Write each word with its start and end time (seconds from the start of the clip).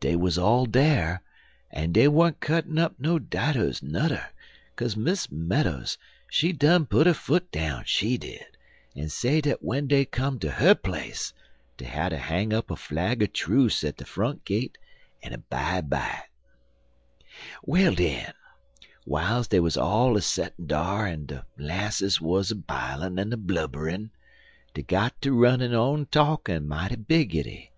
Dey 0.00 0.16
wuz 0.16 0.36
all 0.36 0.66
dere, 0.66 1.22
en 1.70 1.92
dey 1.92 2.06
wern't 2.06 2.40
cuttin' 2.40 2.76
up 2.78 2.96
no 2.98 3.18
didos, 3.18 3.82
nudder, 3.82 4.26
kaze 4.76 4.98
Miss 4.98 5.30
Meadows, 5.32 5.96
she 6.28 6.52
done 6.52 6.84
put 6.84 7.06
her 7.06 7.14
foot 7.14 7.50
down, 7.50 7.84
she 7.86 8.18
did, 8.18 8.58
en 8.94 9.08
say 9.08 9.40
dat 9.40 9.60
w'en 9.62 9.86
dey 9.86 10.04
come 10.04 10.38
ter 10.38 10.50
her 10.50 10.74
place 10.74 11.32
dey 11.78 11.86
hatter 11.86 12.18
hang 12.18 12.52
up 12.52 12.70
a 12.70 12.76
flag 12.76 13.22
er 13.22 13.26
truce 13.26 13.82
at 13.82 13.96
de 13.96 14.04
front 14.04 14.44
gate 14.44 14.76
en 15.22 15.42
'bide 15.48 15.88
by 15.88 16.20
it. 16.22 16.30
"Well, 17.62 17.94
den, 17.94 18.34
w'iles 19.06 19.48
dey 19.48 19.60
wuz 19.60 19.78
all 19.78 20.18
a 20.18 20.20
settin' 20.20 20.66
dar 20.66 21.06
en 21.06 21.24
de 21.24 21.46
'lasses 21.56 22.20
wuz 22.20 22.50
a 22.52 22.56
bilin' 22.56 23.18
en 23.18 23.32
a 23.32 23.38
blubberin', 23.38 24.10
dey 24.74 24.82
got 24.82 25.18
ter 25.22 25.30
runnin' 25.32 25.74
on 25.74 26.04
talkin' 26.10 26.68
mighty 26.68 26.96
biggity. 26.96 27.70